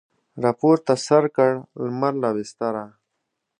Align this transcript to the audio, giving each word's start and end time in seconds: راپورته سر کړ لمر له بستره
راپورته 0.43 0.93
سر 1.07 1.23
کړ 1.35 1.51
لمر 1.83 2.13
له 2.23 2.29
بستره 2.35 2.85